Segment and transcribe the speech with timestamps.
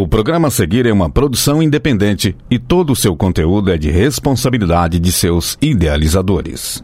[0.00, 3.90] O programa a seguir é uma produção independente e todo o seu conteúdo é de
[3.90, 6.82] responsabilidade de seus idealizadores.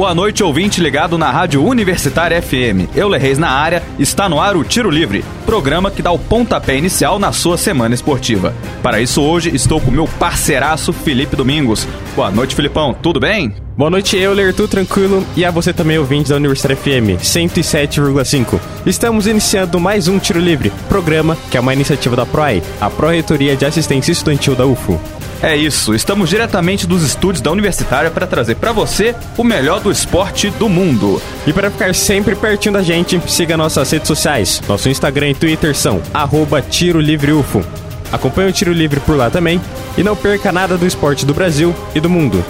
[0.00, 2.88] Boa noite, ouvinte ligado na Rádio Universitária FM.
[2.96, 6.74] Eu, Reis na área, está no ar o Tiro Livre, programa que dá o pontapé
[6.74, 8.54] inicial na sua semana esportiva.
[8.82, 11.86] Para isso, hoje estou com meu parceiraço Felipe Domingos.
[12.16, 13.54] Boa noite, Filipão, tudo bem?
[13.76, 15.22] Boa noite, Euler, tudo tranquilo?
[15.36, 18.58] E a você também, ouvinte da Universitária FM 107,5.
[18.86, 23.54] Estamos iniciando mais um Tiro Livre, programa que é uma iniciativa da PROAI, a Pró-Reitoria
[23.54, 24.98] de Assistência Estudantil da UFO.
[25.42, 29.90] É isso, estamos diretamente dos estúdios da Universitária para trazer para você o melhor do
[29.90, 31.20] esporte do mundo.
[31.46, 34.60] E para ficar sempre pertinho da gente, siga nossas redes sociais.
[34.68, 37.64] Nosso Instagram e Twitter são arroba Tiro Livre UFO.
[38.12, 39.58] Acompanhe o Tiro Livre por lá também
[39.96, 42.44] e não perca nada do esporte do Brasil e do mundo.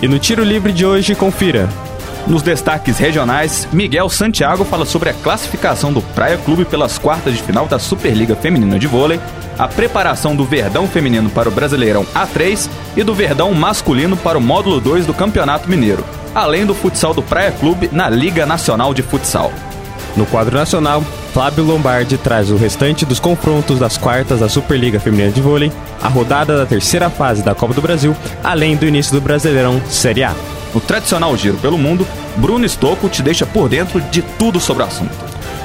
[0.00, 1.68] E no Tiro Livre de hoje, confira.
[2.26, 7.42] Nos destaques regionais, Miguel Santiago fala sobre a classificação do Praia Clube pelas quartas de
[7.42, 9.20] final da Superliga Feminina de Vôlei,
[9.56, 14.40] a preparação do Verdão Feminino para o Brasileirão A3 e do Verdão Masculino para o
[14.40, 16.04] Módulo 2 do Campeonato Mineiro,
[16.34, 19.52] além do futsal do Praia Clube na Liga Nacional de Futsal.
[20.16, 25.30] No quadro nacional, Flávio Lombardi traz o restante dos confrontos das quartas da Superliga Feminina
[25.30, 25.70] de Vôlei,
[26.02, 30.24] a rodada da terceira fase da Copa do Brasil, além do início do Brasileirão Série
[30.24, 30.34] A.
[30.76, 34.86] No tradicional Giro pelo Mundo, Bruno Stocco te deixa por dentro de tudo sobre o
[34.86, 35.10] assunto.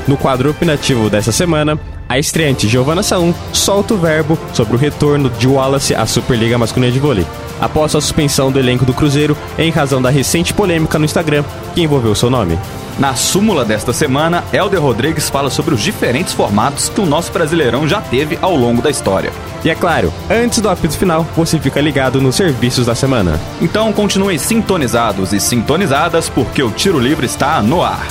[0.08, 5.30] No quadro opinativo dessa semana, a estreante Giovanna Saum solta o verbo sobre o retorno
[5.30, 7.28] de Wallace à Superliga Masculina de Vôlei,
[7.60, 11.44] após a suspensão do elenco do Cruzeiro em razão da recente polêmica no Instagram
[11.76, 12.58] que envolveu seu nome.
[12.98, 17.86] Na súmula desta semana, Helder Rodrigues fala sobre os diferentes formatos que o nosso Brasileirão
[17.86, 19.34] já teve ao longo da história.
[19.64, 23.40] E é claro, antes do apito final, você fica ligado nos serviços da semana.
[23.62, 28.08] Então continuem sintonizados e sintonizadas porque o Tiro Livre está no ar.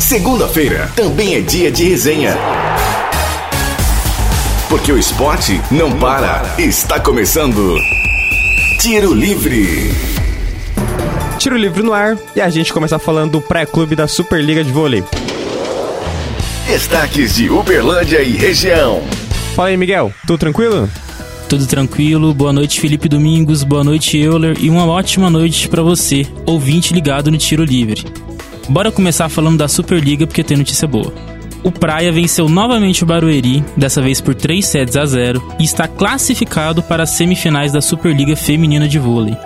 [0.00, 2.36] Segunda-feira também é dia de resenha.
[4.68, 6.42] Porque o esporte não para.
[6.58, 7.76] Está começando.
[8.80, 9.94] Tiro Livre.
[11.38, 15.04] Tiro Livre no ar e a gente começa falando do pré-clube da Superliga de Vôlei.
[16.66, 19.02] Destaques de Uberlândia e região.
[19.54, 20.12] Fala aí, Miguel.
[20.26, 20.90] Tudo tranquilo?
[21.48, 22.34] Tudo tranquilo.
[22.34, 23.62] Boa noite, Felipe Domingos.
[23.62, 24.56] Boa noite, Euler.
[24.60, 28.04] E uma ótima noite para você, ouvinte ligado no Tiro Livre.
[28.68, 31.14] Bora começar falando da Superliga porque tem notícia boa.
[31.62, 35.86] O Praia venceu novamente o Barueri, dessa vez por 3 sets a 0, e está
[35.86, 39.36] classificado para as semifinais da Superliga Feminina de Vôlei.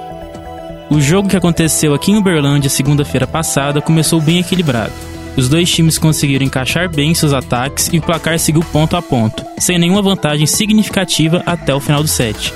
[0.91, 5.08] O jogo que aconteceu aqui em Uberlândia segunda-feira passada começou bem equilibrado.
[5.39, 9.45] Os dois times conseguiram encaixar bem seus ataques e o placar seguiu ponto a ponto,
[9.57, 12.53] sem nenhuma vantagem significativa até o final do set.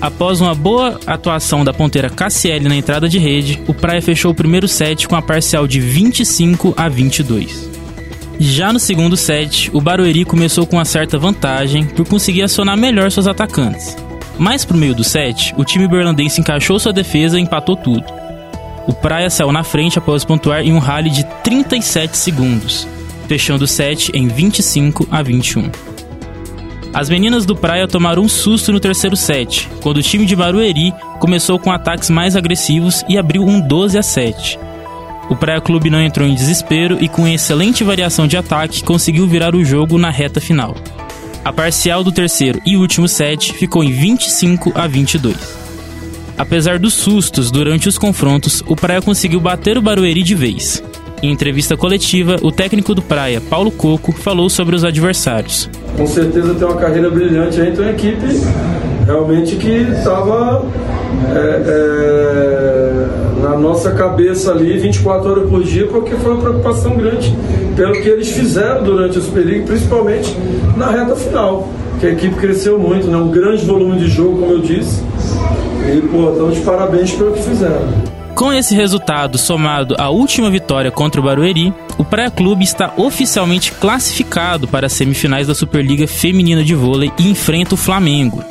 [0.00, 4.34] Após uma boa atuação da ponteira Cassiele na entrada de rede, o Praia fechou o
[4.34, 7.70] primeiro set com a parcial de 25 a 22.
[8.40, 13.08] Já no segundo set, o Barueri começou com uma certa vantagem por conseguir acionar melhor
[13.12, 13.96] seus atacantes.
[14.36, 18.25] Mais pro meio do set, o time berlandense encaixou sua defesa e empatou tudo.
[18.86, 22.86] O Praia saiu na frente após pontuar em um rally de 37 segundos,
[23.26, 25.70] fechando o set em 25 a 21.
[26.94, 30.94] As meninas do Praia tomaram um susto no terceiro set, quando o time de Barueri
[31.18, 34.58] começou com ataques mais agressivos e abriu um 12 a 7.
[35.28, 39.54] O Praia Clube não entrou em desespero e, com excelente variação de ataque, conseguiu virar
[39.56, 40.74] o jogo na reta final.
[41.44, 45.65] A parcial do terceiro e último set ficou em 25 a 22.
[46.38, 50.82] Apesar dos sustos durante os confrontos, o Praia conseguiu bater o Barueri de vez.
[51.22, 55.70] Em entrevista coletiva, o técnico do Praia, Paulo Coco, falou sobre os adversários.
[55.96, 58.26] Com certeza tem uma carreira brilhante aí, então equipe
[59.06, 60.66] realmente que estava
[61.34, 63.06] é, é,
[63.42, 67.34] na nossa cabeça ali 24 horas por dia, porque foi uma preocupação grande
[67.74, 70.36] pelo que eles fizeram durante os períodos, principalmente
[70.76, 73.16] na reta final, que a equipe cresceu muito, né?
[73.16, 75.02] um grande volume de jogo, como eu disse.
[75.86, 78.16] E, pô, estamos de parabéns pelo que fizeram.
[78.34, 83.72] Com esse resultado somado à última vitória contra o Barueri, o Praia Clube está oficialmente
[83.72, 88.44] classificado para as semifinais da Superliga Feminina de Vôlei e enfrenta o Flamengo.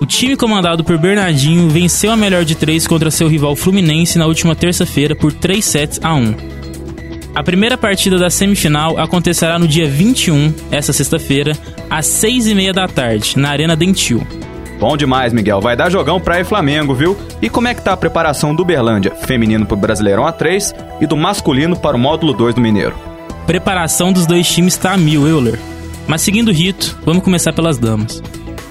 [0.00, 4.26] O time comandado por Bernardinho venceu a melhor de três contra seu rival Fluminense na
[4.26, 6.34] última terça-feira por 3 sets a 1.
[7.34, 11.56] A primeira partida da semifinal acontecerá no dia 21, essa sexta-feira,
[11.90, 14.24] às 6 e meia da tarde, na Arena Dentil.
[14.78, 15.60] Bom demais, Miguel.
[15.60, 17.16] Vai dar jogão Praia e Flamengo, viu?
[17.40, 21.16] E como é que tá a preparação do Berlândia, feminino pro Brasileirão A3 e do
[21.16, 22.94] masculino para o módulo 2 do Mineiro?
[23.46, 25.58] Preparação dos dois times tá a mil, Euler.
[26.06, 28.22] Mas seguindo o rito, vamos começar pelas damas.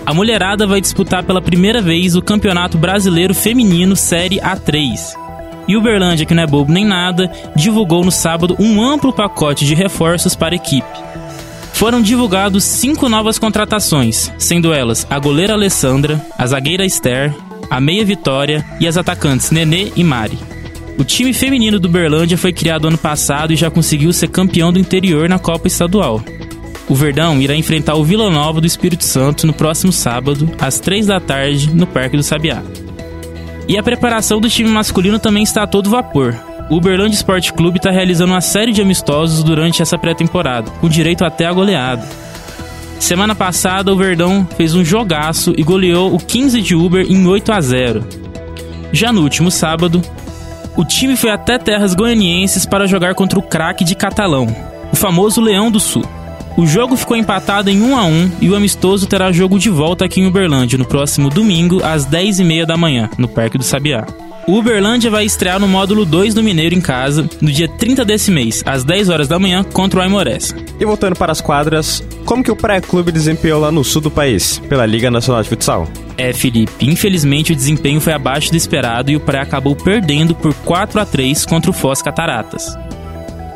[0.05, 5.15] A mulherada vai disputar pela primeira vez o Campeonato Brasileiro Feminino Série A3.
[5.67, 9.65] E o Berlândia, que não é bobo nem nada, divulgou no sábado um amplo pacote
[9.65, 11.12] de reforços para a equipe.
[11.73, 17.33] Foram divulgados cinco novas contratações, sendo elas a goleira Alessandra, a zagueira Esther,
[17.69, 20.37] a meia Vitória e as atacantes Nenê e Mari.
[20.97, 24.79] O time feminino do Berlândia foi criado ano passado e já conseguiu ser campeão do
[24.79, 26.23] interior na Copa Estadual.
[26.87, 31.07] O Verdão irá enfrentar o Vila Nova do Espírito Santo no próximo sábado, às 3
[31.07, 32.61] da tarde, no Parque do Sabiá.
[33.67, 36.35] E a preparação do time masculino também está a todo vapor.
[36.69, 41.25] O Uberlândia Esporte Clube está realizando uma série de amistosos durante essa pré-temporada, com direito
[41.25, 42.07] até a goleada.
[42.99, 47.51] Semana passada, o Verdão fez um jogaço e goleou o 15 de Uber em 8
[47.51, 48.07] a 0.
[48.93, 50.01] Já no último sábado,
[50.75, 54.47] o time foi até terras goianienses para jogar contra o craque de Catalão,
[54.91, 56.05] o famoso Leão do Sul.
[56.55, 60.05] O jogo ficou empatado em 1 a 1 e o amistoso terá jogo de volta
[60.05, 64.05] aqui em Uberlândia no próximo domingo às 10h30 da manhã, no Parque do Sabiá.
[64.45, 68.29] O Uberlândia vai estrear no módulo 2 do Mineiro em casa no dia 30 desse
[68.29, 70.53] mês, às 10 horas da manhã, contra o Aimorés.
[70.77, 74.59] E voltando para as quadras, como que o pré-clube desempenhou lá no sul do país,
[74.67, 75.87] pela Liga Nacional de Futsal?
[76.17, 80.53] É, Felipe, infelizmente o desempenho foi abaixo do esperado e o pré acabou perdendo por
[80.53, 82.77] 4 a 3 contra o Foz Cataratas.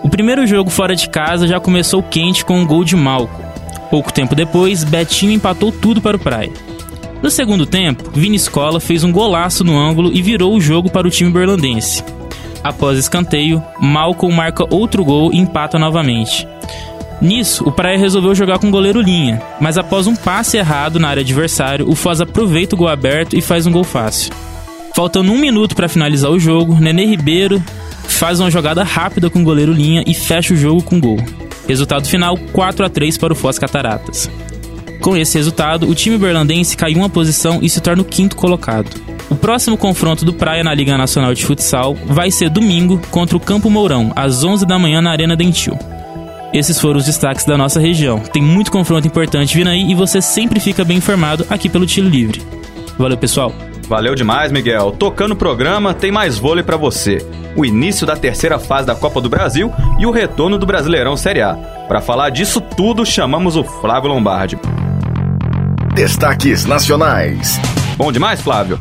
[0.03, 3.43] O primeiro jogo fora de casa já começou quente com um gol de Malco.
[3.89, 6.51] Pouco tempo depois, Betinho empatou tudo para o Praia.
[7.27, 11.05] No segundo tempo, Vini Escola fez um golaço no ângulo e virou o jogo para
[11.05, 12.01] o time berlandense.
[12.63, 16.47] Após escanteio, Malcolm marca outro gol e empata novamente.
[17.21, 21.09] Nisso, o Praia resolveu jogar com o goleiro linha, mas após um passe errado na
[21.09, 24.31] área adversária, o Foz aproveita o gol aberto e faz um gol fácil.
[24.95, 27.61] Faltando um minuto para finalizar o jogo, Nenê Ribeiro
[28.07, 31.17] faz uma jogada rápida com o goleiro linha e fecha o jogo com gol.
[31.67, 34.29] Resultado final 4 a 3 para o Foz Cataratas.
[35.01, 38.89] Com esse resultado, o time berlandense caiu uma posição e se torna o quinto colocado.
[39.29, 43.39] O próximo confronto do Praia na Liga Nacional de Futsal vai ser domingo contra o
[43.39, 45.77] Campo Mourão, às 11 da manhã na Arena Dentil.
[46.53, 48.19] Esses foram os destaques da nossa região.
[48.19, 52.07] Tem muito confronto importante vindo aí e você sempre fica bem informado aqui pelo Tiro
[52.07, 52.41] Livre.
[52.97, 53.53] Valeu, pessoal!
[53.87, 54.91] Valeu demais, Miguel.
[54.91, 57.25] Tocando o programa, tem mais vôlei para você.
[57.55, 61.41] O início da terceira fase da Copa do Brasil e o retorno do Brasileirão Série
[61.41, 61.53] A.
[61.87, 64.59] Para falar disso tudo, chamamos o Flávio Lombardi.
[65.97, 67.59] Destaques nacionais.
[67.97, 68.79] Bom demais, Flávio?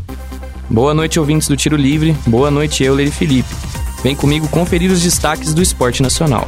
[0.69, 2.15] Boa noite, ouvintes do Tiro Livre.
[2.27, 3.49] Boa noite, Euler e Felipe.
[4.03, 6.47] Vem comigo conferir os destaques do esporte nacional.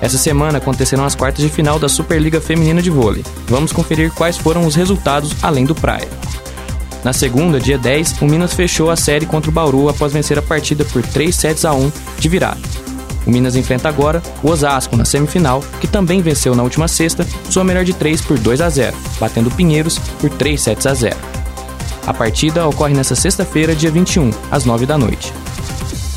[0.00, 3.24] Essa semana acontecerão as quartas de final da Superliga Feminina de Vôlei.
[3.46, 6.08] Vamos conferir quais foram os resultados além do Praia.
[7.04, 10.42] Na segunda, dia 10, o Minas fechou a série contra o Bauru após vencer a
[10.42, 12.60] partida por 3 sets a 1 de virada.
[13.26, 17.64] O Minas enfrenta agora o Osasco na semifinal, que também venceu na última sexta sua
[17.64, 21.16] melhor de 3 por 2 a 0, batendo Pinheiros por 3 sets a 0.
[22.06, 25.32] A partida ocorre nesta sexta-feira, dia 21, às 9 da noite.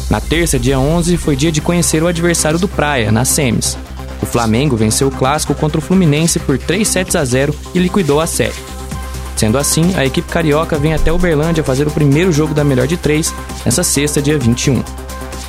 [0.09, 3.77] Na terça, dia 11, foi dia de conhecer o adversário do Praia, nas semis.
[4.21, 8.19] O Flamengo venceu o clássico contra o Fluminense por 3 sets a 0 e liquidou
[8.19, 8.75] a série.
[9.35, 12.95] Sendo assim, a equipe carioca vem até Uberlândia fazer o primeiro jogo da melhor de
[12.95, 13.33] três
[13.65, 14.81] nessa sexta, dia 21.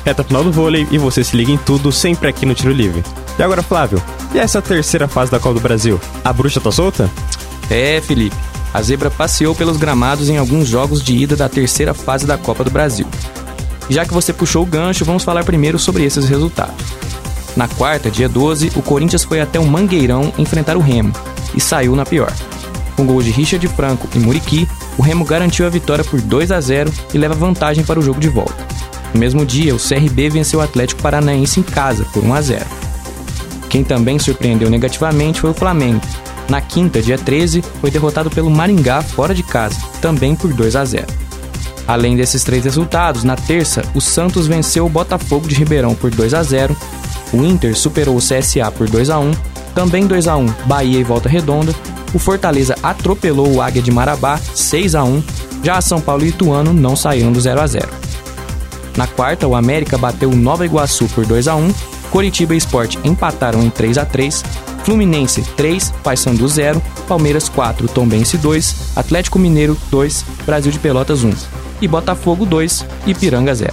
[0.05, 3.03] Reta final do vôlei e você se liga em tudo sempre aqui no Tiro Livre.
[3.37, 4.01] E agora, Flávio,
[4.33, 5.99] e essa terceira fase da Copa do Brasil?
[6.23, 7.09] A bruxa tá solta?
[7.69, 8.35] É, Felipe.
[8.73, 12.63] A zebra passeou pelos gramados em alguns jogos de ida da terceira fase da Copa
[12.63, 13.07] do Brasil.
[13.89, 16.75] Já que você puxou o gancho, vamos falar primeiro sobre esses resultados.
[17.55, 21.11] Na quarta, dia 12, o Corinthians foi até o Mangueirão enfrentar o Remo
[21.55, 22.31] e saiu na pior.
[22.95, 26.59] Com gols de Richard Franco e Muriqui, o Remo garantiu a vitória por 2 a
[26.59, 28.67] 0 e leva vantagem para o jogo de volta.
[29.13, 32.65] No mesmo dia, o CRB venceu o Atlético Paranaense em casa por 1 a 0.
[33.69, 36.01] Quem também surpreendeu negativamente foi o Flamengo.
[36.49, 40.85] Na quinta, dia 13, foi derrotado pelo Maringá fora de casa, também por 2 a
[40.85, 41.05] 0.
[41.87, 46.33] Além desses três resultados, na terça, o Santos venceu o Botafogo de Ribeirão por 2
[46.33, 46.75] a 0,
[47.33, 49.31] o Inter superou o CSA por 2 a 1,
[49.75, 51.73] também 2 a 1 Bahia e Volta Redonda
[52.13, 55.23] o Fortaleza atropelou o Águia de Marabá 6 a 1,
[55.63, 57.87] já a São Paulo e Ituano não saíram do 0 a 0.
[58.97, 61.71] Na quarta, o América bateu o Nova Iguaçu por 2 a 1,
[62.09, 64.43] Coritiba e Sport empataram em 3 a 3,
[64.83, 71.31] Fluminense 3, Paysandu 0, Palmeiras 4, Tombense 2, Atlético Mineiro 2, Brasil de Pelotas 1
[71.79, 73.71] e Botafogo 2, Ipiranga 0.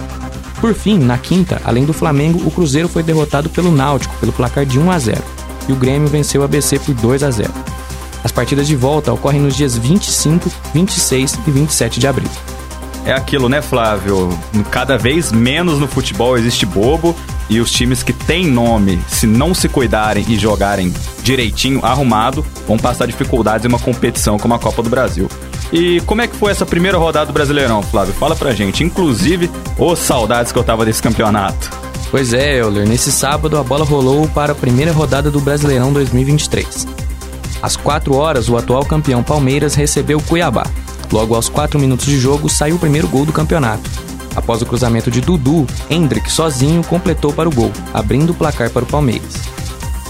[0.61, 4.65] Por fim, na quinta, além do Flamengo, o Cruzeiro foi derrotado pelo Náutico pelo placar
[4.65, 5.23] de 1 a 0
[5.67, 7.51] e o Grêmio venceu o ABC por 2 a 0.
[8.23, 12.29] As partidas de volta ocorrem nos dias 25, 26 e 27 de abril.
[13.05, 14.37] É aquilo, né, Flávio?
[14.71, 17.15] Cada vez menos no futebol existe bobo
[17.47, 22.77] e os times que têm nome, se não se cuidarem e jogarem direitinho, arrumado, vão
[22.77, 25.29] passar dificuldades em uma competição como a Copa do Brasil.
[25.71, 28.13] E como é que foi essa primeira rodada do Brasileirão, Flávio?
[28.13, 28.83] Fala pra gente.
[28.83, 31.69] Inclusive, ô oh, saudades que eu tava desse campeonato.
[32.09, 36.87] Pois é, Euler, nesse sábado a bola rolou para a primeira rodada do Brasileirão 2023.
[37.61, 40.65] Às 4 horas, o atual campeão Palmeiras recebeu Cuiabá.
[41.11, 43.89] Logo aos 4 minutos de jogo, saiu o primeiro gol do campeonato.
[44.35, 48.83] Após o cruzamento de Dudu, Hendrick sozinho completou para o gol, abrindo o placar para
[48.83, 49.33] o Palmeiras.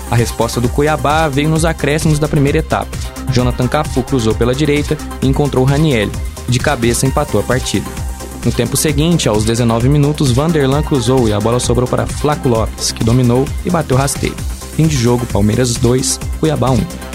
[0.09, 2.89] A resposta do Cuiabá veio nos acréscimos da primeira etapa.
[3.31, 6.09] Jonathan Cafu cruzou pela direita e encontrou Raniel.
[6.47, 7.89] De cabeça empatou a partida.
[8.43, 12.91] No tempo seguinte, aos 19 minutos, Vanderlan cruzou e a bola sobrou para Flaco Lopes,
[12.91, 14.35] que dominou e bateu rasteiro.
[14.75, 17.14] Fim de jogo, Palmeiras 2, Cuiabá 1.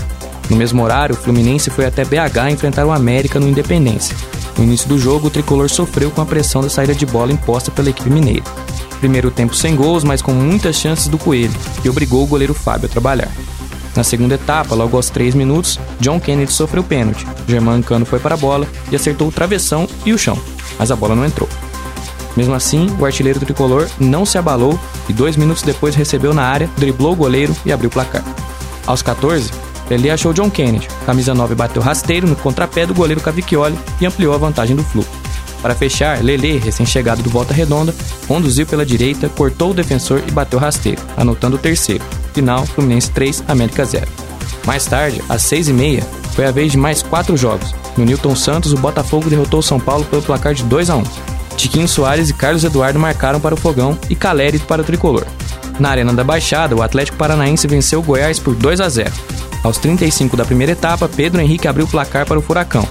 [0.51, 4.17] No mesmo horário, o Fluminense foi até BH enfrentar o América no Independência.
[4.59, 7.71] No início do jogo, o tricolor sofreu com a pressão da saída de bola imposta
[7.71, 8.43] pela equipe mineira.
[8.99, 12.87] Primeiro tempo sem gols, mas com muitas chances do Coelho, que obrigou o goleiro Fábio
[12.87, 13.31] a trabalhar.
[13.97, 17.27] Na segunda etapa, logo aos 3 minutos, John Kennedy sofreu pênalti.
[17.47, 20.39] Germán Cano foi para a bola e acertou o travessão e o chão,
[20.79, 21.49] mas a bola não entrou.
[22.37, 24.79] Mesmo assim, o artilheiro tricolor não se abalou
[25.09, 28.25] e dois minutos depois recebeu na área, driblou o goleiro e abriu o placar.
[28.87, 29.51] Aos 14,
[29.95, 30.89] ele achou John Kennedy.
[31.05, 35.05] Camisa 9 bateu rasteiro no contrapé do goleiro Cavicchioli e ampliou a vantagem do Flu.
[35.63, 37.95] Para fechar, Lele, recém-chegado do Volta Redonda,
[38.27, 42.05] conduziu pela direita, cortou o defensor e bateu rasteiro, anotando o terceiro.
[42.33, 44.07] Final, Fluminense 3, América 0.
[44.65, 46.03] Mais tarde, às 6h30,
[46.35, 47.75] foi a vez de mais quatro jogos.
[47.97, 51.03] No Newton Santos, o Botafogo derrotou o São Paulo pelo placar de 2 a 1
[51.57, 55.27] Tiquinho Soares e Carlos Eduardo marcaram para o Fogão e Caleri para o Tricolor.
[55.79, 59.13] Na Arena da Baixada, o Atlético Paranaense venceu o Goiás por 2 a 0
[59.63, 62.87] aos 35 da primeira etapa, Pedro Henrique abriu o placar para o Furacão.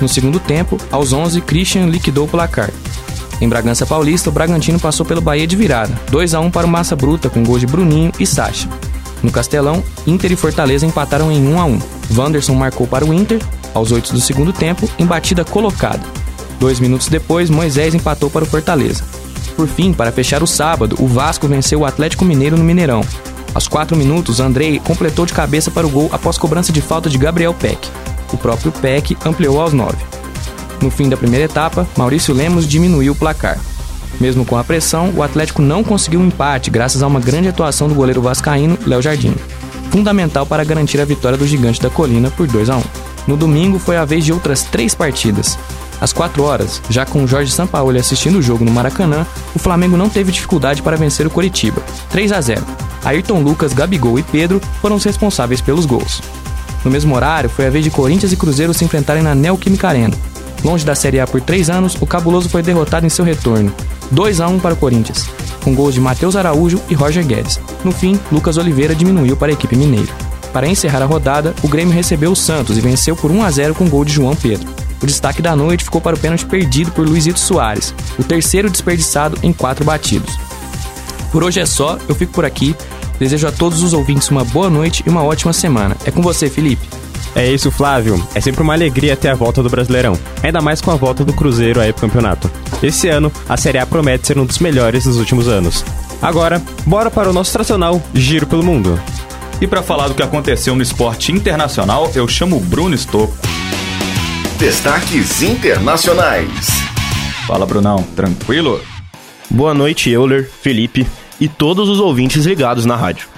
[0.00, 2.70] No segundo tempo, aos 11, Christian liquidou o placar.
[3.40, 6.70] Em Bragança Paulista, o Bragantino passou pelo Bahia de virada, 2 a 1 para o
[6.70, 8.68] Massa Bruta com gols de Bruninho e Sacha.
[9.22, 11.78] No Castelão, Inter e Fortaleza empataram em 1 a 1.
[12.16, 13.40] Wanderson marcou para o Inter
[13.74, 16.02] aos 8 do segundo tempo em batida colocada.
[16.58, 19.04] Dois minutos depois, Moisés empatou para o Fortaleza.
[19.54, 23.02] Por fim, para fechar o sábado, o Vasco venceu o Atlético Mineiro no Mineirão,
[23.56, 27.16] aos 4 minutos, Andrei completou de cabeça para o gol após cobrança de falta de
[27.16, 27.88] Gabriel Peck.
[28.30, 29.96] O próprio Peck ampliou aos 9.
[30.82, 33.58] No fim da primeira etapa, Maurício Lemos diminuiu o placar.
[34.20, 37.88] Mesmo com a pressão, o Atlético não conseguiu um empate graças a uma grande atuação
[37.88, 39.34] do goleiro vascaíno Léo Jardim,
[39.90, 42.82] fundamental para garantir a vitória do Gigante da Colina por 2 a 1.
[43.26, 45.58] No domingo foi a vez de outras três partidas.
[45.98, 50.10] Às 4 horas, já com Jorge Sampaoli assistindo o jogo no Maracanã, o Flamengo não
[50.10, 52.62] teve dificuldade para vencer o Coritiba, 3 a 0.
[53.06, 56.20] Ayrton Lucas, Gabigol e Pedro foram os responsáveis pelos gols.
[56.84, 60.14] No mesmo horário, foi a vez de Corinthians e Cruzeiro se enfrentarem na Neoquímica Arena.
[60.64, 63.72] Longe da Série A por três anos, o Cabuloso foi derrotado em seu retorno,
[64.10, 65.28] 2 a 1 para o Corinthians,
[65.62, 67.60] com gols de Matheus Araújo e Roger Guedes.
[67.84, 70.12] No fim, Lucas Oliveira diminuiu para a equipe mineira.
[70.52, 73.74] Para encerrar a rodada, o Grêmio recebeu o Santos e venceu por 1 a 0
[73.74, 74.68] com gol de João Pedro.
[75.00, 79.38] O destaque da noite ficou para o pênalti perdido por Luizito Soares, o terceiro desperdiçado
[79.42, 80.36] em quatro batidos.
[81.30, 82.74] Por hoje é só, eu fico por aqui.
[83.18, 85.96] Desejo a todos os ouvintes uma boa noite e uma ótima semana.
[86.04, 86.86] É com você, Felipe.
[87.34, 88.22] É isso, Flávio.
[88.34, 91.34] É sempre uma alegria ter a volta do Brasileirão, ainda mais com a volta do
[91.34, 92.50] Cruzeiro aí pro campeonato.
[92.82, 95.84] Esse ano, a Série A promete ser um dos melhores dos últimos anos.
[96.20, 98.98] Agora, bora para o nosso tradicional Giro pelo Mundo.
[99.60, 103.36] E para falar do que aconteceu no esporte internacional, eu chamo o Bruno Stocco.
[104.58, 106.68] Destaques internacionais.
[107.46, 108.02] Fala, Brunão.
[108.14, 108.80] Tranquilo?
[109.50, 111.06] Boa noite, Euler, Felipe
[111.40, 113.28] e todos os ouvintes ligados na rádio.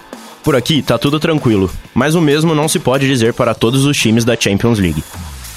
[0.43, 3.97] Por aqui tá tudo tranquilo, mas o mesmo não se pode dizer para todos os
[3.97, 5.03] times da Champions League.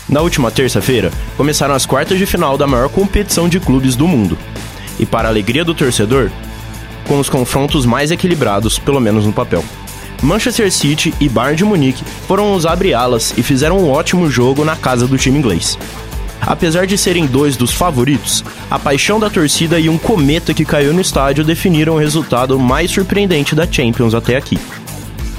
[0.10, 4.38] Na última terça-feira, começaram as quartas de final da maior competição de clubes do mundo.
[5.00, 6.29] E para a alegria do torcedor,
[7.07, 9.63] com os confrontos mais equilibrados, pelo menos no papel.
[10.21, 14.75] Manchester City e Bayern de Munique foram os abre-alas e fizeram um ótimo jogo na
[14.75, 15.77] casa do time inglês.
[16.41, 20.93] Apesar de serem dois dos favoritos, a paixão da torcida e um cometa que caiu
[20.93, 24.57] no estádio definiram o resultado mais surpreendente da Champions até aqui.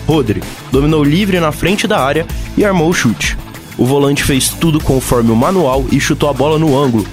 [0.06, 3.36] Rodri dominou livre na frente da área e armou o chute.
[3.76, 7.06] O volante fez tudo conforme o manual e chutou a bola no ângulo.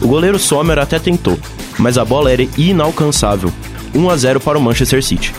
[0.00, 1.38] O goleiro Sommer até tentou,
[1.78, 3.52] mas a bola era inalcançável.
[3.94, 5.34] 1 a 0 para o Manchester City.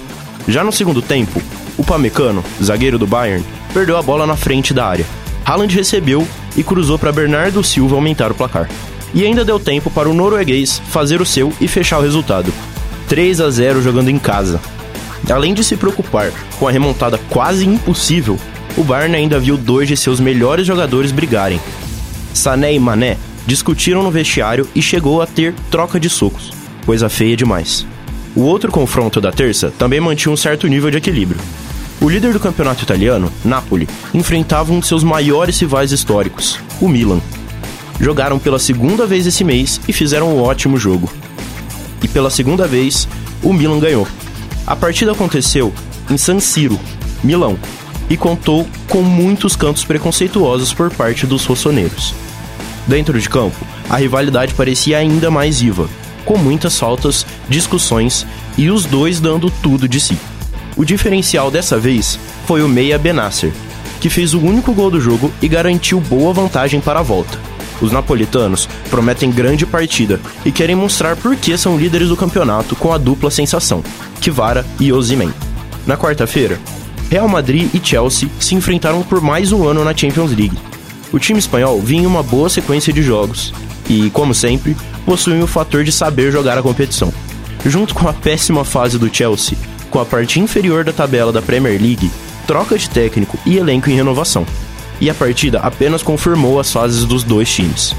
[0.48, 1.42] Já no segundo tempo,
[1.78, 3.44] o Pamecano, zagueiro do Bayern,
[3.74, 5.06] perdeu a bola na frente da área.
[5.46, 8.70] Haaland recebeu e cruzou para Bernardo Silva aumentar o placar.
[9.14, 12.54] E ainda deu tempo para o norueguês fazer o seu e fechar o resultado.
[13.08, 14.60] 3 a 0 jogando em casa.
[15.30, 18.38] Além de se preocupar com a remontada quase impossível,
[18.78, 21.60] o Bayern ainda viu dois de seus melhores jogadores brigarem.
[22.34, 26.52] Sané e Mané discutiram no vestiário e chegou a ter troca de socos,
[26.86, 27.86] coisa feia demais.
[28.36, 31.40] O outro confronto da terça também mantinha um certo nível de equilíbrio.
[32.02, 37.22] O líder do campeonato italiano, Napoli, enfrentava um de seus maiores rivais históricos, o Milan.
[38.00, 41.10] Jogaram pela segunda vez esse mês e fizeram um ótimo jogo.
[42.04, 43.08] E pela segunda vez,
[43.42, 44.08] o Milan ganhou.
[44.68, 45.74] A partida aconteceu
[46.10, 46.80] em San Siro,
[47.24, 47.58] Milão,
[48.10, 52.14] e contou com muitos cantos preconceituosos por parte dos rossoneiros.
[52.86, 55.90] Dentro de campo, a rivalidade parecia ainda mais viva,
[56.24, 60.18] com muitas faltas, discussões e os dois dando tudo de si.
[60.78, 63.54] O diferencial dessa vez foi o meia Benasser,
[64.02, 67.40] que fez o único gol do jogo e garantiu boa vantagem para a volta.
[67.82, 72.94] Os napolitanos prometem grande partida e querem mostrar por que são líderes do campeonato com
[72.94, 73.84] a dupla sensação,
[74.20, 75.34] Kivara e Osimhen.
[75.86, 76.60] Na quarta-feira,
[77.10, 80.58] Real Madrid e Chelsea se enfrentaram por mais um ano na Champions League.
[81.12, 83.54] O time espanhol vinha em uma boa sequência de jogos
[83.90, 87.14] e, como sempre, possui o fator de saber jogar a competição.
[87.66, 89.58] Junto com a péssima fase do Chelsea,
[89.96, 92.12] com a parte inferior da tabela da Premier League,
[92.46, 94.46] troca de técnico e elenco em renovação.
[95.00, 97.96] E a partida apenas confirmou as fases dos dois times.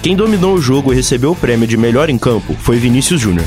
[0.00, 3.44] Quem dominou o jogo e recebeu o prêmio de melhor em campo foi Vinícius Júnior.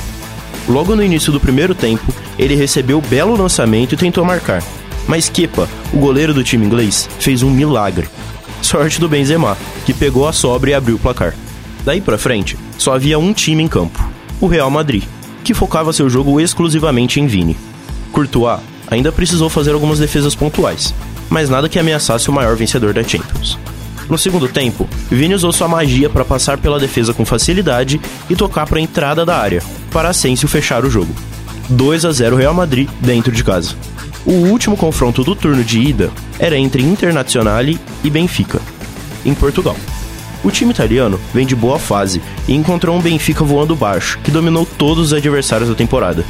[0.68, 4.62] Logo no início do primeiro tempo, ele recebeu belo lançamento e tentou marcar.
[5.08, 8.08] Mas Kepa, o goleiro do time inglês, fez um milagre.
[8.62, 11.34] Sorte do Benzema, que pegou a sobra e abriu o placar.
[11.84, 14.08] Daí pra frente, só havia um time em campo,
[14.40, 15.06] o Real Madrid,
[15.44, 17.58] que focava seu jogo exclusivamente em Vini.
[18.10, 20.94] Courtois ainda precisou fazer algumas defesas pontuais,
[21.30, 23.58] mas nada que ameaçasse o maior vencedor da Champions.
[24.10, 28.66] No segundo tempo, Vini usou sua magia para passar pela defesa com facilidade e tocar
[28.66, 29.62] para a entrada da área,
[29.92, 31.14] para Asensio fechar o jogo.
[31.70, 33.76] 2 a 0 Real Madrid dentro de casa.
[34.26, 38.60] O último confronto do turno de ida era entre Internazionale e Benfica,
[39.24, 39.76] em Portugal.
[40.44, 44.66] O time italiano vem de boa fase e encontrou um Benfica voando baixo, que dominou
[44.66, 46.26] todos os adversários da temporada.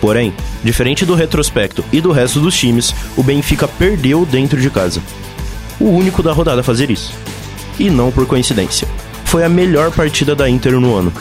[0.00, 0.32] Porém,
[0.64, 5.02] diferente do retrospecto e do resto dos times, o Benfica perdeu dentro de casa.
[5.78, 7.12] O único da rodada a fazer isso.
[7.78, 8.88] E não por coincidência.
[9.24, 11.12] Foi a melhor partida da Inter no ano.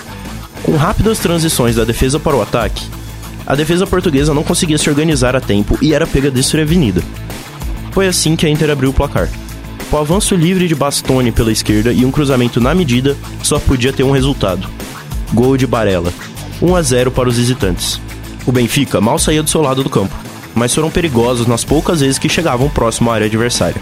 [0.63, 2.85] Com rápidas transições da defesa para o ataque,
[3.45, 7.01] a defesa portuguesa não conseguia se organizar a tempo e era pega desprevenida.
[7.91, 9.29] Foi assim que a Inter abriu o placar.
[9.91, 14.03] O avanço livre de Bastoni pela esquerda e um cruzamento na medida, só podia ter
[14.03, 14.69] um resultado.
[15.33, 16.13] Gol de Barella.
[16.61, 17.99] 1 a 0 para os visitantes.
[18.49, 20.15] O Benfica mal saía do seu lado do campo,
[20.55, 23.79] mas foram perigosos nas poucas vezes que chegavam próximo à área adversária.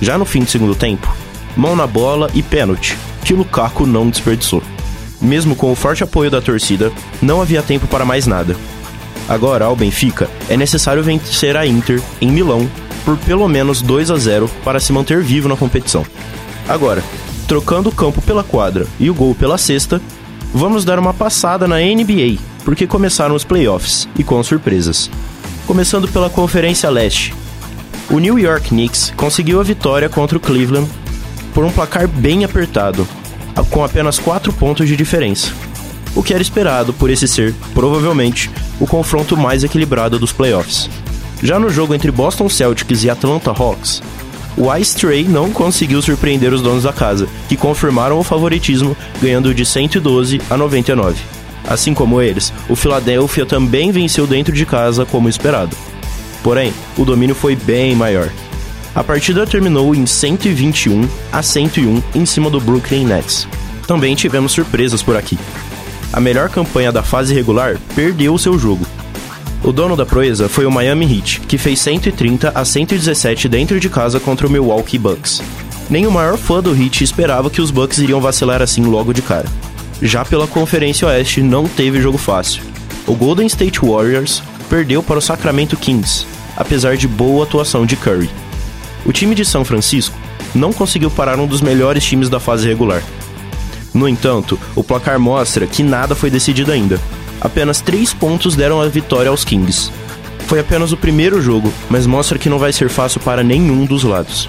[0.00, 1.08] Já no fim do segundo tempo,
[1.56, 4.64] mão na bola e pênalti, que Lukaku não desperdiçou.
[5.20, 6.90] Mesmo com o forte apoio da torcida,
[7.22, 8.56] não havia tempo para mais nada.
[9.28, 12.68] Agora, ao Benfica, é necessário vencer a Inter em Milão
[13.04, 16.04] por pelo menos 2 a 0 para se manter vivo na competição.
[16.68, 17.00] Agora,
[17.46, 20.02] trocando o campo pela quadra e o gol pela cesta,
[20.52, 25.10] vamos dar uma passada na NBA, porque começaram os playoffs e com surpresas.
[25.66, 27.34] Começando pela Conferência Leste.
[28.10, 30.88] O New York Knicks conseguiu a vitória contra o Cleveland
[31.54, 33.06] por um placar bem apertado,
[33.70, 35.52] com apenas 4 pontos de diferença.
[36.14, 40.90] O que era esperado por esse ser, provavelmente, o confronto mais equilibrado dos playoffs.
[41.42, 44.02] Já no jogo entre Boston Celtics e Atlanta Hawks,
[44.60, 49.54] o Ice Tray não conseguiu surpreender os donos da casa, que confirmaram o favoritismo, ganhando
[49.54, 51.18] de 112 a 99.
[51.66, 55.74] Assim como eles, o Philadelphia também venceu dentro de casa como esperado.
[56.42, 58.30] Porém, o domínio foi bem maior.
[58.94, 63.48] A partida terminou em 121 a 101 em cima do Brooklyn Nets.
[63.86, 65.38] Também tivemos surpresas por aqui.
[66.12, 68.84] A melhor campanha da fase regular perdeu o seu jogo.
[69.62, 73.90] O dono da proeza foi o Miami Heat, que fez 130 a 117 dentro de
[73.90, 75.42] casa contra o Milwaukee Bucks.
[75.90, 79.20] Nem o maior fã do Heat esperava que os Bucks iriam vacilar assim logo de
[79.20, 79.46] cara.
[80.00, 82.62] Já pela Conferência Oeste não teve jogo fácil.
[83.06, 86.24] O Golden State Warriors perdeu para o Sacramento Kings,
[86.56, 88.30] apesar de boa atuação de Curry.
[89.04, 90.16] O time de São Francisco
[90.54, 93.02] não conseguiu parar um dos melhores times da fase regular.
[93.92, 96.98] No entanto, o placar mostra que nada foi decidido ainda.
[97.40, 99.90] Apenas três pontos deram a vitória aos Kings.
[100.46, 104.02] Foi apenas o primeiro jogo, mas mostra que não vai ser fácil para nenhum dos
[104.02, 104.48] lados.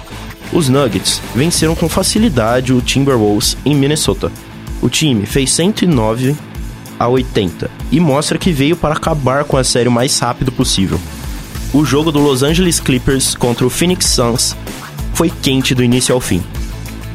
[0.52, 4.30] Os Nuggets venceram com facilidade o Timberwolves em Minnesota.
[4.82, 6.36] O time fez 109
[6.98, 11.00] a 80 e mostra que veio para acabar com a série o mais rápido possível.
[11.72, 14.54] O jogo do Los Angeles Clippers contra o Phoenix Suns
[15.14, 16.42] foi quente do início ao fim.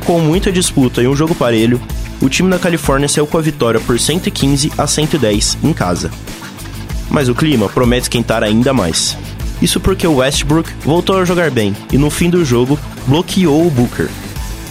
[0.06, 1.80] Com muita disputa e um jogo parelho,
[2.22, 6.12] o time da Califórnia saiu com a vitória por 115 a 110 em casa.
[7.10, 9.18] Mas o clima promete esquentar ainda mais.
[9.62, 12.78] Isso porque o Westbrook voltou a jogar bem e no fim do jogo
[13.08, 14.10] bloqueou o Booker.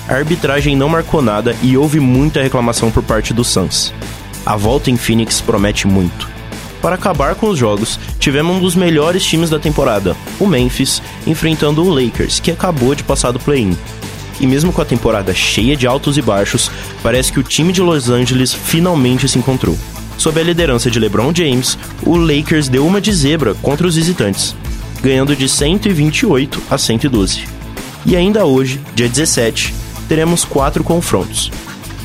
[0.08, 3.92] A arbitragem não marcou nada e houve muita reclamação por parte do Suns.
[4.44, 6.28] A volta em Phoenix promete muito.
[6.80, 11.82] Para acabar com os jogos, tivemos um dos melhores times da temporada, o Memphis, enfrentando
[11.82, 13.76] o Lakers, que acabou de passar do play-in.
[14.40, 16.70] E mesmo com a temporada cheia de altos e baixos,
[17.02, 19.76] parece que o time de Los Angeles finalmente se encontrou.
[20.18, 24.54] Sob a liderança de LeBron James, o Lakers deu uma de zebra contra os visitantes,
[25.02, 27.44] ganhando de 128 a 112.
[28.04, 29.74] E ainda hoje, dia 17,
[30.08, 31.50] teremos quatro confrontos.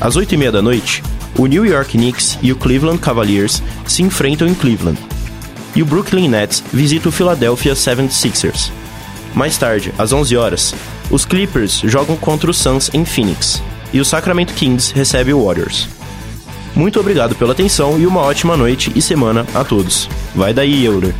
[0.00, 1.02] Às 8h30 da noite,
[1.38, 4.98] o New York Knicks e o Cleveland Cavaliers se enfrentam em Cleveland.
[5.74, 8.70] E o Brooklyn Nets visita o Philadelphia 76ers.
[9.34, 10.74] Mais tarde, às 11 horas,
[11.12, 13.62] os Clippers jogam contra o Suns em Phoenix.
[13.92, 15.86] E o Sacramento Kings recebe o Warriors.
[16.74, 20.08] Muito obrigado pela atenção e uma ótima noite e semana a todos.
[20.34, 21.14] Vai daí, Euler.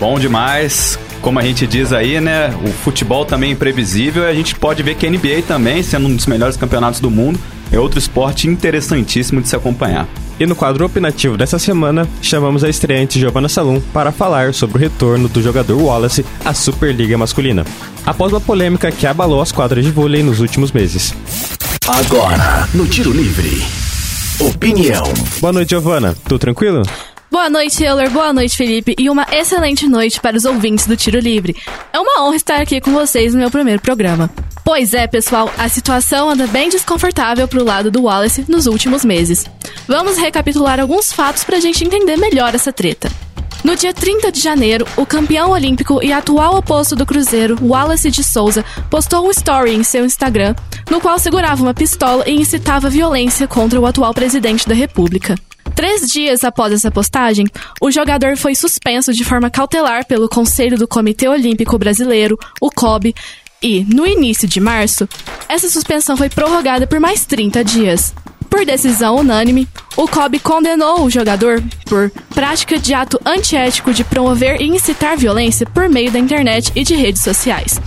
[0.00, 0.98] Bom demais.
[1.22, 2.52] Como a gente diz aí, né?
[2.66, 6.08] O futebol também é imprevisível e a gente pode ver que a NBA também, sendo
[6.08, 7.38] um dos melhores campeonatos do mundo,
[7.72, 10.08] é outro esporte interessantíssimo de se acompanhar.
[10.38, 14.80] E no quadro opinativo dessa semana, chamamos a estreante Giovanna Salum para falar sobre o
[14.80, 17.64] retorno do jogador Wallace à Superliga Masculina,
[18.06, 21.14] após uma polêmica que abalou as quadras de vôlei nos últimos meses.
[21.86, 23.62] Agora, no Tiro Livre.
[24.40, 25.04] Opinião.
[25.40, 26.16] Boa noite, Giovanna.
[26.24, 26.82] Tudo tranquilo?
[27.30, 28.10] Boa noite, Euler.
[28.10, 28.94] Boa noite, Felipe.
[28.98, 31.54] E uma excelente noite para os ouvintes do Tiro Livre.
[31.92, 34.30] É uma honra estar aqui com vocês no meu primeiro programa.
[34.64, 39.44] Pois é, pessoal, a situação anda bem desconfortável pro lado do Wallace nos últimos meses.
[39.86, 43.10] Vamos recapitular alguns fatos pra gente entender melhor essa treta.
[43.62, 48.24] No dia 30 de janeiro, o campeão olímpico e atual oposto do Cruzeiro, Wallace de
[48.24, 50.54] Souza, postou um story em seu Instagram,
[50.90, 55.34] no qual segurava uma pistola e incitava violência contra o atual presidente da República.
[55.74, 57.46] Três dias após essa postagem,
[57.80, 63.14] o jogador foi suspenso de forma cautelar pelo Conselho do Comitê Olímpico Brasileiro, o COB,
[63.62, 65.08] e, no início de março,
[65.48, 68.14] essa suspensão foi prorrogada por mais 30 dias.
[68.48, 74.60] Por decisão unânime, o COB condenou o jogador por prática de ato antiético de promover
[74.60, 77.80] e incitar violência por meio da internet e de redes sociais,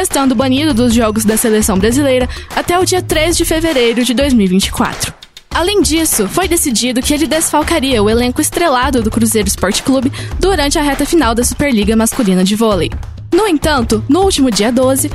[0.00, 5.12] estando banido dos jogos da seleção brasileira até o dia 3 de fevereiro de 2024.
[5.52, 10.78] Além disso, foi decidido que ele desfalcaria o elenco estrelado do Cruzeiro Esporte Clube durante
[10.78, 12.90] a reta final da Superliga Masculina de Vôlei.
[13.34, 15.10] No entanto, no último dia 12,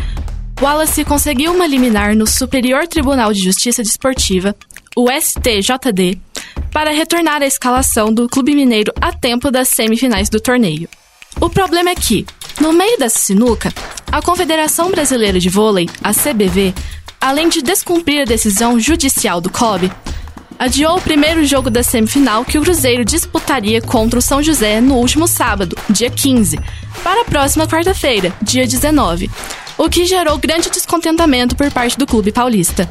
[0.62, 4.54] Wallace conseguiu uma liminar no Superior Tribunal de Justiça Desportiva,
[4.94, 6.20] o STJD,
[6.70, 10.90] para retornar à escalação do Clube Mineiro a tempo das semifinais do torneio.
[11.40, 12.26] O problema é que,
[12.60, 13.74] no meio dessa sinuca,
[14.12, 16.74] a Confederação Brasileira de Vôlei, a CBV,
[17.22, 19.90] além de descumprir a decisão judicial do COB,
[20.60, 24.96] adiou o primeiro jogo da semifinal que o Cruzeiro disputaria contra o São José no
[24.96, 26.60] último sábado, dia 15,
[27.02, 29.32] para a próxima quarta-feira, dia 19,
[29.78, 32.88] o que gerou grande descontentamento por parte do clube paulista.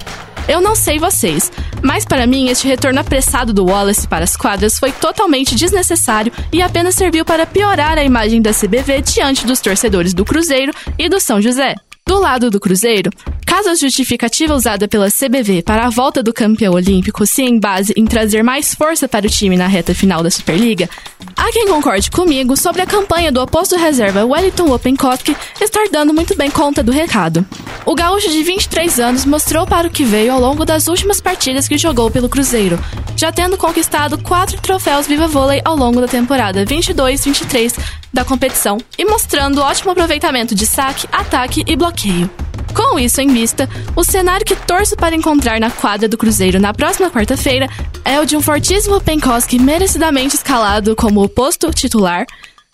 [0.49, 1.53] Eu não sei vocês,
[1.83, 6.63] mas para mim este retorno apressado do Wallace para as quadras foi totalmente desnecessário e
[6.63, 11.21] apenas serviu para piorar a imagem da CBV diante dos torcedores do Cruzeiro e do
[11.21, 11.75] São José.
[12.07, 13.11] Do lado do Cruzeiro,
[13.49, 18.05] caso a justificativa usada pela CBV para a volta do campeão olímpico se embase em
[18.05, 20.87] trazer mais força para o time na reta final da Superliga,
[21.35, 26.37] há quem concorde comigo sobre a campanha do oposto reserva Wellington Openkowski estar dando muito
[26.37, 27.45] bem conta do recado.
[27.87, 31.67] O gaúcho de 23 anos mostrou para o que veio ao longo das últimas partidas
[31.67, 32.79] que jogou pelo Cruzeiro,
[33.17, 37.79] já tendo conquistado quatro troféus Viva Vôlei ao longo da temporada 22-23
[38.13, 42.31] da competição e mostrando ótimo aproveitamento de saque, ataque e bloqueio.
[42.75, 46.75] Com isso em vista, o cenário que torço para encontrar na quadra do Cruzeiro na
[46.75, 47.69] próxima quarta-feira
[48.05, 52.27] é o de um fortíssimo Penkoski merecidamente escalado como o posto titular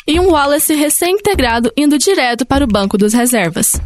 [0.06, 3.78] e um Wallace recém-integrado indo direto para o banco dos reservas.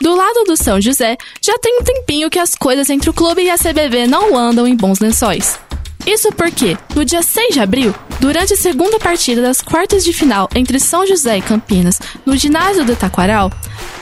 [0.00, 3.42] Do lado do São José, já tem um tempinho que as coisas entre o clube
[3.42, 5.58] e a CBV não andam em bons lençóis.
[6.06, 10.48] Isso porque, no dia 6 de abril, durante a segunda partida das quartas de final
[10.54, 13.50] entre São José e Campinas, no ginásio do Taquaral,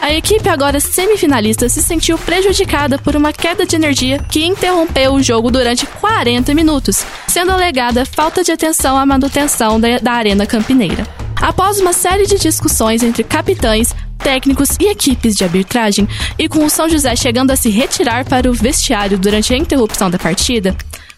[0.01, 5.23] a equipe agora semifinalista se sentiu prejudicada por uma queda de energia que interrompeu o
[5.23, 11.07] jogo durante 40 minutos, sendo alegada falta de atenção à manutenção da, Arena Campineira.
[11.41, 16.09] Após uma série de discussões entre capitães, técnicos e equipes de arbitragem,
[16.39, 20.11] e com o São José chegando a se retirar para o vestiário durante a interrupção
[20.11, 20.77] da partida,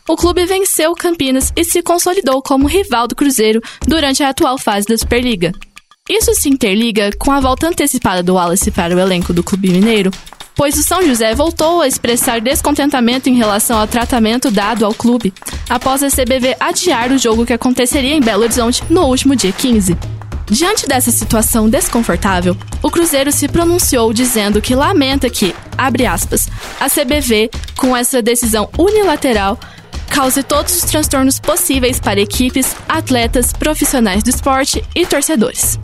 [0.09, 4.87] o clube venceu Campinas e se consolidou como rival do Cruzeiro durante a atual fase
[4.87, 5.53] da Superliga.
[6.09, 10.11] Isso se interliga com a volta antecipada do Wallace para o elenco do Clube Mineiro,
[10.57, 15.33] pois o São José voltou a expressar descontentamento em relação ao tratamento dado ao clube,
[15.69, 19.97] após a CBV adiar o jogo que aconteceria em Belo Horizonte no último dia 15.
[20.51, 26.49] Diante dessa situação desconfortável, o Cruzeiro se pronunciou dizendo que lamenta que, abre aspas,
[26.81, 29.57] a CBV, com essa decisão unilateral,
[30.11, 35.79] cause todos os transtornos possíveis para equipes, atletas, profissionais do esporte e torcedores.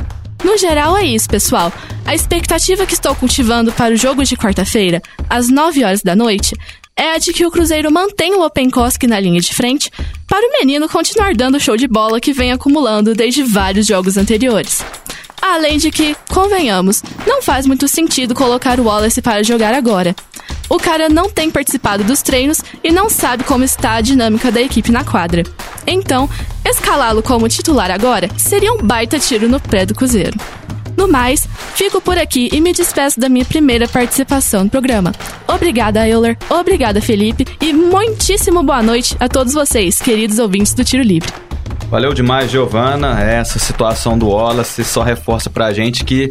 [0.45, 1.73] No geral, é isso, pessoal.
[2.05, 6.55] A expectativa que estou cultivando para o jogo de quarta-feira, às 9 horas da noite,
[6.97, 9.91] é a de que o Cruzeiro mantenha o Openkoski na linha de frente
[10.27, 14.17] para o menino continuar dando o show de bola que vem acumulando desde vários jogos
[14.17, 14.83] anteriores.
[15.41, 20.15] Além de que, convenhamos, não faz muito sentido colocar o Wallace para jogar agora.
[20.69, 24.61] O cara não tem participado dos treinos e não sabe como está a dinâmica da
[24.61, 25.43] equipe na quadra.
[25.87, 26.29] Então,
[26.65, 30.39] escalá-lo como titular agora seria um baita tiro no pé do Cruzeiro.
[30.97, 35.13] No mais, fico por aqui e me despeço da minha primeira participação no programa.
[35.47, 41.03] Obrigada, Euler, obrigada, Felipe, e muitíssimo boa noite a todos vocês, queridos ouvintes do Tiro
[41.03, 41.31] Livre.
[41.91, 43.21] Valeu demais, Giovana.
[43.21, 46.29] Essa situação do Wallace só reforça pra gente que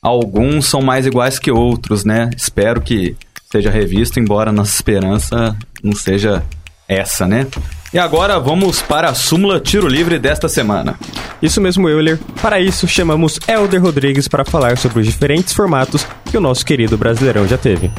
[0.00, 2.30] alguns são mais iguais que outros, né?
[2.36, 3.16] Espero que
[3.52, 6.42] seja revisto, embora nossa esperança não seja
[6.88, 7.46] essa, né?
[7.92, 10.98] E agora vamos para a súmula tiro livre desta semana.
[11.42, 12.18] Isso mesmo, Euler.
[12.40, 16.96] Para isso, chamamos Elder Rodrigues para falar sobre os diferentes formatos que o nosso querido
[16.96, 17.90] Brasileirão já teve.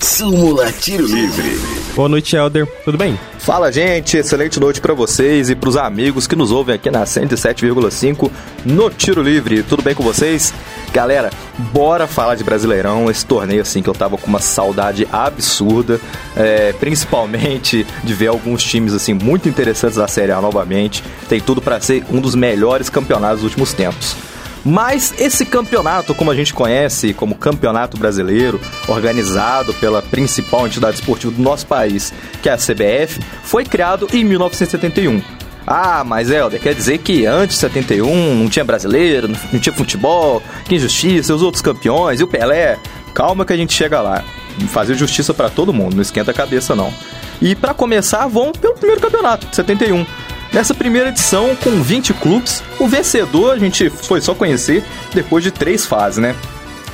[0.00, 1.60] Súmula Tiro Livre.
[1.94, 2.66] Boa noite, Elder.
[2.86, 3.20] Tudo bem?
[3.38, 4.16] Fala, gente.
[4.16, 8.30] Excelente noite para vocês e para os amigos que nos ouvem aqui na 107,5
[8.64, 9.62] no Tiro Livre.
[9.62, 10.54] Tudo bem com vocês?
[10.90, 11.28] Galera,
[11.70, 16.00] bora falar de Brasileirão, esse torneio assim que eu tava com uma saudade absurda,
[16.34, 21.04] é, principalmente de ver alguns times assim muito interessantes da Série A novamente.
[21.28, 24.31] Tem tudo para ser um dos melhores campeonatos dos últimos tempos.
[24.64, 31.32] Mas esse campeonato, como a gente conhece como Campeonato Brasileiro, organizado pela principal entidade esportiva
[31.32, 35.20] do nosso país, que é a CBF, foi criado em 1971.
[35.66, 40.42] Ah, mas Helder, quer dizer que antes de 71 não tinha brasileiro, não tinha futebol,
[40.64, 42.78] que injustiça, os outros campeões e o Pelé.
[43.14, 44.24] Calma que a gente chega lá.
[44.68, 46.92] Fazer justiça para todo mundo, não esquenta a cabeça não.
[47.40, 50.04] E para começar, vamos pelo primeiro campeonato, 71.
[50.52, 54.84] Nessa primeira edição, com 20 clubes, o vencedor a gente foi só conhecer
[55.14, 56.36] depois de três fases, né?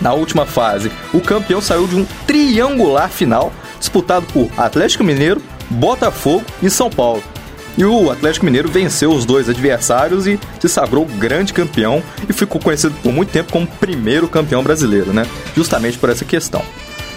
[0.01, 6.45] Na última fase, o campeão saiu de um triangular final disputado por Atlético Mineiro, Botafogo
[6.63, 7.23] e São Paulo.
[7.77, 12.61] E o Atlético Mineiro venceu os dois adversários e se sagrou grande campeão e ficou
[12.61, 15.27] conhecido por muito tempo como primeiro campeão brasileiro, né?
[15.57, 16.63] Justamente por essa questão.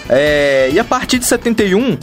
[0.08, 0.70] É...
[0.72, 1.96] E a partir de 71,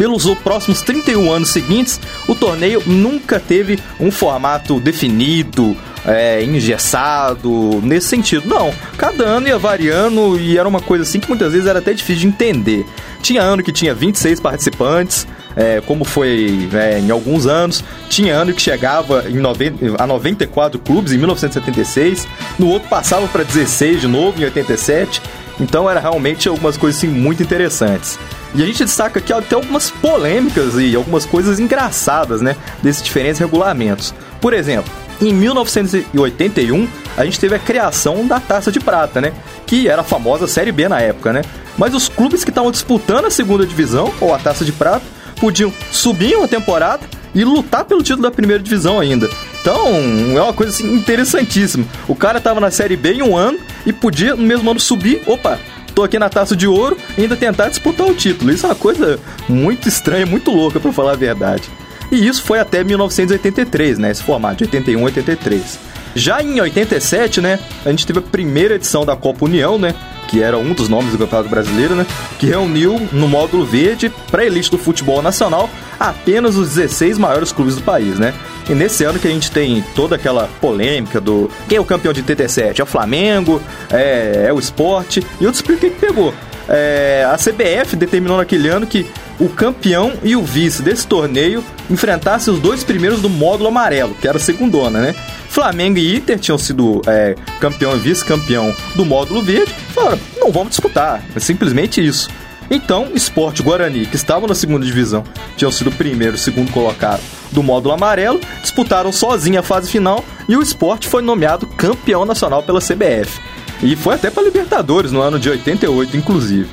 [0.00, 8.08] pelos próximos 31 anos seguintes, o torneio nunca teve um formato definido, é, engessado, nesse
[8.08, 8.48] sentido.
[8.48, 11.92] Não, cada ano ia variando e era uma coisa assim que muitas vezes era até
[11.92, 12.86] difícil de entender.
[13.20, 17.84] Tinha ano que tinha 26 participantes, é, como foi é, em alguns anos.
[18.08, 22.26] Tinha ano que chegava em 90, a 94 clubes em 1976,
[22.58, 25.20] no outro passava para 16 de novo em 87.
[25.60, 28.18] Então era realmente algumas coisas assim, muito interessantes.
[28.54, 33.38] E a gente destaca aqui até algumas polêmicas e algumas coisas engraçadas, né, desses diferentes
[33.38, 34.12] regulamentos.
[34.40, 39.32] Por exemplo, em 1981, a gente teve a criação da Taça de Prata, né?
[39.66, 41.42] Que era a famosa Série B na época, né?
[41.76, 45.04] Mas os clubes que estavam disputando a segunda divisão, ou a Taça de Prata,
[45.38, 47.02] podiam subir uma temporada
[47.34, 49.28] e lutar pelo título da primeira divisão ainda.
[49.60, 49.88] Então,
[50.36, 51.84] é uma coisa assim, interessantíssima.
[52.08, 55.22] O cara estava na Série B em um ano e podia no mesmo ano subir,
[55.26, 55.58] opa,
[56.00, 58.50] tô aqui na taça de ouro e ainda tentar disputar o título.
[58.50, 61.68] Isso é uma coisa muito estranha, muito louca para falar a verdade.
[62.10, 65.89] E isso foi até 1983, né, esse formato de 81 83.
[66.14, 69.94] Já em 87, né, a gente teve a primeira edição da Copa União, né,
[70.30, 72.06] que era um dos nomes do Campeonato Brasileiro, né?
[72.38, 75.68] Que reuniu no módulo verde, para elite do futebol nacional,
[75.98, 78.32] apenas os 16 maiores clubes do país, né?
[78.68, 82.12] E nesse ano que a gente tem toda aquela polêmica do quem é o campeão
[82.12, 82.80] de 87?
[82.80, 86.32] É o Flamengo, é, é o esporte, e eu te explico o que pegou.
[86.72, 89.04] É, a CBF determinou naquele ano que
[89.40, 94.28] o campeão e o vice desse torneio enfrentassem os dois primeiros do módulo amarelo, que
[94.28, 95.14] era a segundona, né?
[95.48, 100.70] Flamengo e Inter tinham sido é, campeão e vice-campeão do módulo verde, falaram, não vamos
[100.70, 102.30] disputar, é simplesmente isso.
[102.70, 105.24] Então, Esporte Guarani, que estavam na segunda divisão,
[105.56, 110.56] tinham sido primeiro e segundo colocado do módulo amarelo, disputaram sozinho a fase final e
[110.56, 113.40] o esporte foi nomeado campeão nacional pela CBF.
[113.82, 116.68] E foi até para Libertadores no ano de 88, inclusive.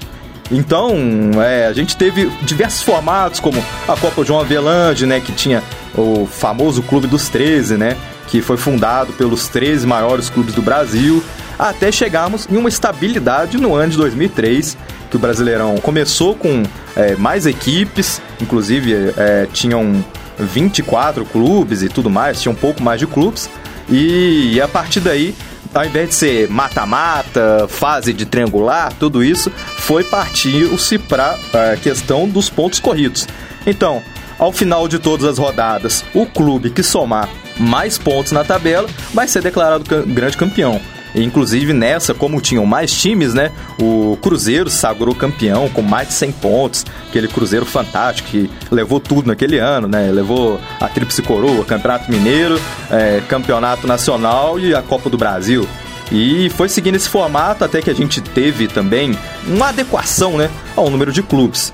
[0.52, 0.96] Então,
[1.42, 5.62] é, a gente teve diversos formatos, como a Copa João Avelange, né, que tinha
[5.96, 11.24] o famoso Clube dos 13, né, que foi fundado pelos 13 maiores clubes do Brasil,
[11.58, 14.78] até chegarmos em uma estabilidade no ano de 2003,
[15.10, 16.64] que o Brasileirão começou com
[16.96, 20.04] é, mais equipes, inclusive é, tinham
[20.38, 23.50] 24 clubes e tudo mais, tinha um pouco mais de clubes,
[23.90, 25.34] e, e a partir daí
[25.74, 32.28] ao invés de ser mata-mata, fase de triangular, tudo isso, foi partir-se para a questão
[32.28, 33.28] dos pontos corridos.
[33.66, 34.02] Então,
[34.40, 39.28] ao final de todas as rodadas, o clube que somar mais pontos na tabela vai
[39.28, 40.80] ser declarado grande campeão.
[41.24, 43.52] Inclusive nessa, como tinham mais times, né?
[43.80, 46.86] O Cruzeiro sagrou campeão com mais de 100 pontos.
[47.10, 50.12] Aquele Cruzeiro fantástico que levou tudo naquele ano, né?
[50.12, 52.60] Levou a Tríplice Coroa, Campeonato Mineiro,
[52.92, 55.68] é, Campeonato Nacional e a Copa do Brasil.
[56.12, 60.90] E foi seguindo esse formato até que a gente teve também uma adequação né, ao
[60.90, 61.74] número de clubes.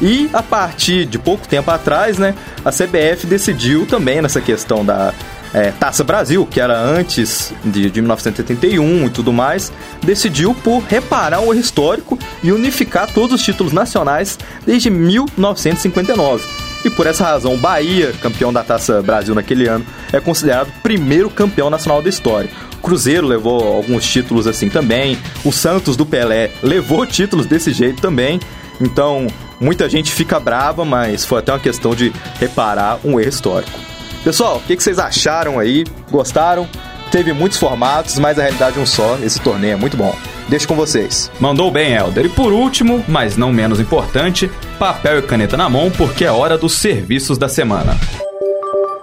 [0.00, 5.12] E a partir de pouco tempo atrás, né, a CBF decidiu também nessa questão da
[5.54, 11.40] é, Taça Brasil, que era antes de, de 1981 e tudo mais, decidiu por reparar
[11.40, 14.36] o erro histórico e unificar todos os títulos nacionais
[14.66, 16.44] desde 1959.
[16.84, 21.30] E por essa razão, Bahia, campeão da Taça Brasil naquele ano, é considerado o primeiro
[21.30, 22.50] campeão nacional da história.
[22.74, 25.16] O Cruzeiro levou alguns títulos assim também.
[25.44, 28.38] O Santos do Pelé levou títulos desse jeito também.
[28.78, 33.93] Então, muita gente fica brava, mas foi até uma questão de reparar um erro histórico.
[34.24, 35.84] Pessoal, o que, que vocês acharam aí?
[36.10, 36.66] Gostaram?
[37.12, 39.18] Teve muitos formatos, mas a realidade é um só.
[39.22, 40.16] Esse torneio é muito bom.
[40.48, 41.30] Deixo com vocês.
[41.38, 42.24] Mandou bem, Helder.
[42.24, 46.56] E por último, mas não menos importante, papel e caneta na mão, porque é hora
[46.56, 47.96] dos serviços da semana.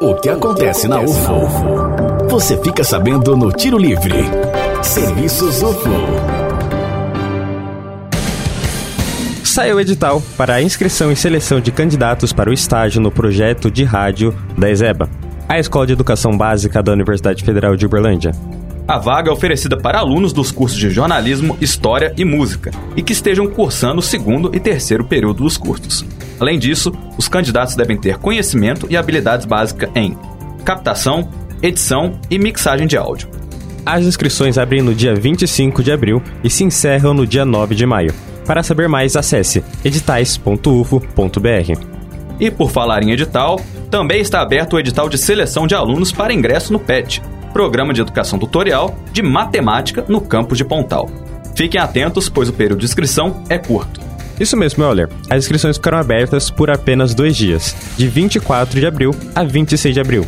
[0.01, 2.27] O que acontece na UFO?
[2.29, 4.15] Você fica sabendo no Tiro Livre.
[4.81, 6.40] Serviços UFO.
[9.51, 13.69] Saiu o edital para a inscrição e seleção de candidatos para o estágio no projeto
[13.69, 15.09] de rádio da ESEBA,
[15.45, 18.31] a Escola de Educação Básica da Universidade Federal de Uberlândia.
[18.87, 23.11] A vaga é oferecida para alunos dos cursos de jornalismo, história e música e que
[23.11, 26.05] estejam cursando o segundo e terceiro período dos cursos.
[26.39, 30.17] Além disso, os candidatos devem ter conhecimento e habilidades básicas em
[30.63, 31.29] captação,
[31.61, 33.27] edição e mixagem de áudio.
[33.85, 37.85] As inscrições abrem no dia 25 de abril e se encerram no dia 9 de
[37.85, 38.30] maio.
[38.45, 41.01] Para saber mais, acesse editais.ufo.br.
[42.39, 46.33] E por falar em edital, também está aberto o edital de seleção de alunos para
[46.33, 47.21] ingresso no PET,
[47.53, 51.09] Programa de Educação Tutorial de Matemática no campus de Pontal.
[51.55, 54.01] Fiquem atentos, pois o período de inscrição é curto.
[54.39, 55.07] Isso mesmo, Euler.
[55.29, 60.01] As inscrições ficaram abertas por apenas dois dias, de 24 de abril a 26 de
[60.01, 60.25] abril,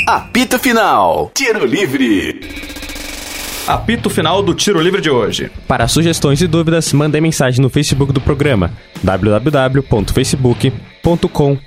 [0.06, 1.30] Apito Final.
[1.34, 2.40] Tiro Livre.
[3.68, 5.50] Apito final do Tiro Livre de hoje.
[5.66, 8.70] Para sugestões e dúvidas, mandem mensagem no Facebook do programa
[9.02, 11.58] www.facebook.com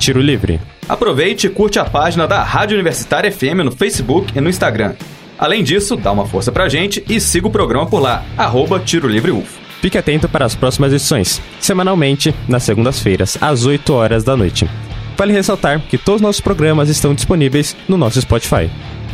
[0.00, 0.58] Tiro Livre.
[0.88, 4.94] Aproveite e curte a página da Rádio Universitária FM no Facebook e no Instagram.
[5.38, 9.06] Além disso, dá uma força pra gente e siga o programa por lá, arroba Tiro
[9.06, 9.60] Livre UFO.
[9.80, 14.68] Fique atento para as próximas edições, semanalmente, nas segundas-feiras, às 8 horas da noite.
[15.16, 18.68] Vale ressaltar que todos os nossos programas estão disponíveis no nosso Spotify.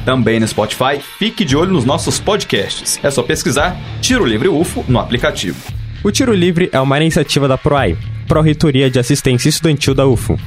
[0.04, 3.00] Também no Spotify, fique de olho nos nossos podcasts.
[3.02, 5.56] É só pesquisar Tiro Livre UFO no aplicativo.
[6.02, 7.96] O Tiro Livre é uma iniciativa da PROAI,
[8.28, 10.38] Pró-Reitoria de Assistência Estudantil da UFO.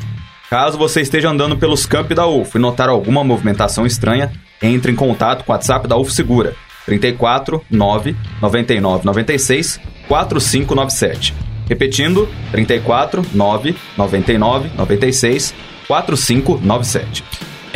[0.49, 4.95] Caso você esteja andando pelos campi da UFO e notar alguma movimentação estranha, entre em
[4.95, 11.33] contato com o WhatsApp da UFO Segura, 34 9 99 96 4597.
[11.67, 15.53] Repetindo, 34 9 99 96
[15.87, 17.23] 4597.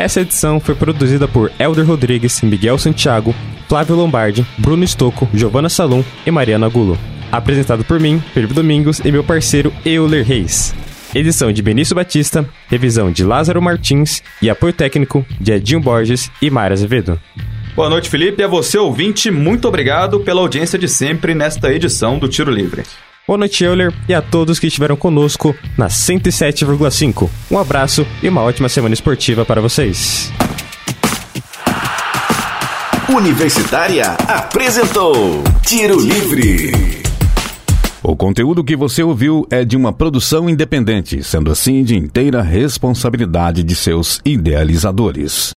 [0.01, 3.35] Essa edição foi produzida por Elder Rodrigues, Miguel Santiago,
[3.69, 6.97] Flávio Lombardi, Bruno Stocco, Giovanna Salum e Mariana Gulo.
[7.31, 10.73] Apresentado por mim, Felipe Domingos e meu parceiro Euler Reis.
[11.13, 16.49] Edição de Benício Batista, revisão de Lázaro Martins e apoio técnico de Edinho Borges e
[16.49, 17.21] Mara Azevedo.
[17.75, 18.41] Boa noite, Felipe.
[18.41, 22.81] A você, ouvinte, muito obrigado pela audiência de sempre nesta edição do Tiro Livre.
[23.27, 27.29] Boa noite, Euler, e a todos que estiveram conosco na 107,5.
[27.51, 30.31] Um abraço e uma ótima semana esportiva para vocês.
[33.07, 36.71] Universitária apresentou Tiro Livre.
[38.01, 43.61] O conteúdo que você ouviu é de uma produção independente, sendo assim de inteira responsabilidade
[43.63, 45.51] de seus idealizadores.